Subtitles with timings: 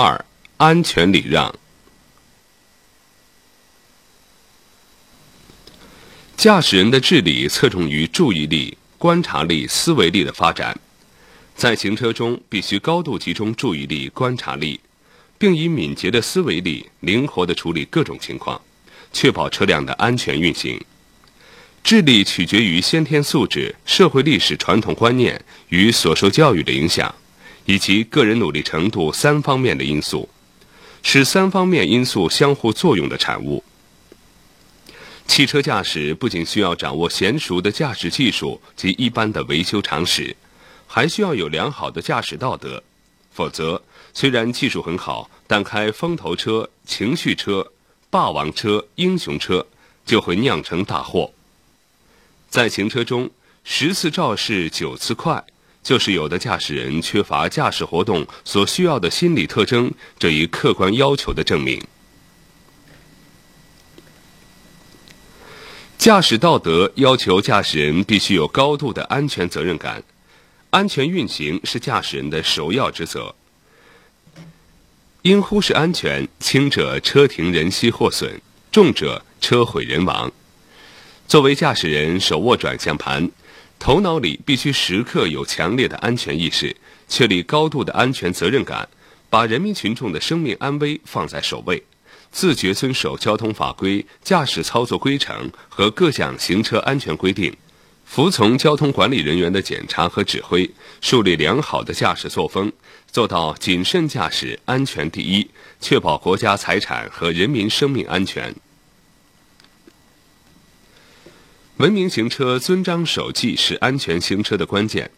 [0.00, 0.24] 二、
[0.58, 1.52] 安全礼让。
[6.36, 10.78] 驾驶人的智力侧重于注意力、观察力、思维力的发展，
[11.56, 14.78] 在行车中必须高度集中注意力、观察力，
[15.36, 18.60] 并以敏捷的思维力灵活地处理各种情况，
[19.12, 20.80] 确保车辆的安全运行。
[21.82, 27.12] 智力取决于先天素质、社会历史传统观念与所受教育的影响，
[27.68, 30.26] 以及个人努力程度三方面的因素，
[31.02, 33.62] 是三方面因素相互作用的产物。
[35.26, 40.34] 汽车驾驶不仅需要掌握娴熟的驾驶技术及一般的维修常识，
[40.86, 42.82] 还需要有良好的驾驶道德。
[43.32, 43.82] 否则，
[44.14, 47.70] 虽然技术很好，但开风头车、情绪车、
[48.08, 49.66] 霸王车、英雄车，
[50.06, 51.30] 就会酿成大祸。
[52.48, 53.30] 在行车中，
[53.62, 55.44] 十次肇事九次快，
[55.88, 61.82] 就是有的驾驶人缺乏驾驶活动所需要的心理特征这一客观要求的证明。
[65.96, 70.02] 驾驶道德要求驾驶人必须有高度的安全责任感，
[70.68, 73.34] 安全运行是驾驶人的首要职责。
[75.22, 78.38] 因忽视安全，轻者车停人息或损，
[78.70, 80.30] 重者车毁人亡。
[81.26, 83.30] 作为驾驶人，手握转向盘，
[83.78, 86.74] 头脑里必须时刻有强烈的安全意识，
[87.08, 88.86] 确立高度的安全责任感，
[89.30, 91.82] 把人民群众的生命安危放在首位。
[92.30, 97.54] 自觉遵守交通法规、驾驶操作规程和各项行车安全规定，
[98.04, 100.68] 服从交通管理人员的检查和指挥，
[101.00, 102.70] 树立良好的驾驶作风，
[103.10, 105.48] 做到谨慎驾驶、安全第一，
[105.80, 108.54] 确保国家财产和人民生命安全。
[111.78, 115.08] 文明行车、遵章守纪是安全行车的关键。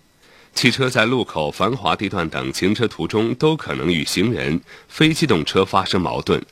[0.54, 6.44] 汽车在路口、繁华地段等行车途中，都可能与行人、非机动车发生矛盾。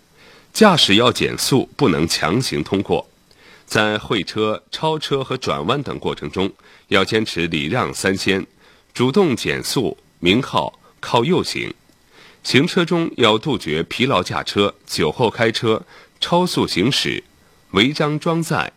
[0.54, 3.06] 驾驶要减速，不能强行通过。
[3.66, 6.50] 在会车、超车和转弯等过程中，
[6.86, 8.46] 要坚持礼让三先，
[8.94, 11.74] 主动减速、鸣号、靠右行。
[12.42, 15.82] 行车中要杜绝疲劳驾车、酒后开车、
[16.18, 17.22] 超速行驶、
[17.72, 18.72] 违章装载、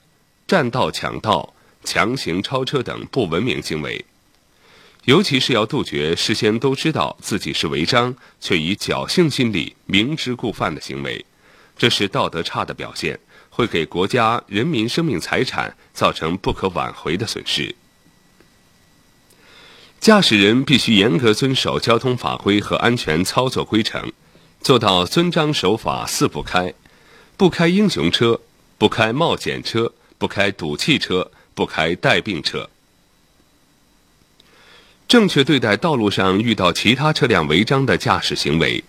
[0.52, 4.04] 占道抢道、强行超车等不文明行为。
[5.06, 11.26] 尤其是要杜绝事先都知道自己是违章，却以侥幸心理明知故犯的行为。
[11.78, 13.18] 这是道德差的表现，
[13.50, 17.74] 会给国家人民生命财产造成不可挽回的损失。
[20.02, 24.12] 驾驶人必须严格遵守交通法规和安全操作规程，
[24.60, 26.74] 做到遵章守法四不开：
[27.38, 28.42] 不开英雄车，
[28.78, 32.70] 不开冒险车，不开赌气车，不开带病车。
[35.08, 38.84] 正确对待道路上遇到其他车辆违章的驾驶行为。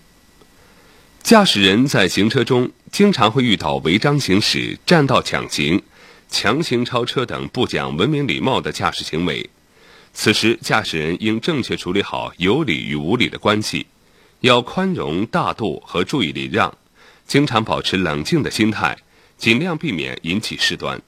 [1.23, 5.83] 驾驶人在行车中经常会遇到违章行驶、占道抢行、
[6.29, 9.49] 强行超车等不讲文明礼貌的驾驶行为。
[10.13, 13.87] 此时，驾驶人应正确处理好有理与无理的关系，
[14.41, 16.77] 要宽容大度和注意礼让，
[17.27, 18.99] 经常保持冷静的心态，
[19.39, 21.01] 尽量避免引起事端。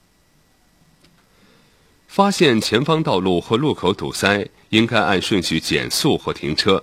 [2.14, 6.80] 发现前方道路或路口堵塞，应该按顺序减速或停车，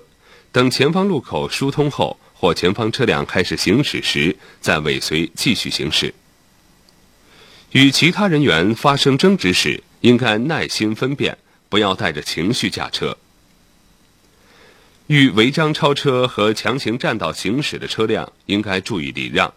[0.51, 2.19] 等前方路口疏通后。
[2.33, 6.13] 或前方车辆开始行驶时，再尾随继续行驶。
[7.71, 11.37] 与其他人员发生争执时，应该耐心分辨，
[11.69, 13.15] 不要带着情绪驾车。
[15.07, 19.53] 遇违章超车和强行占道行驶的车辆，应该注意礼让，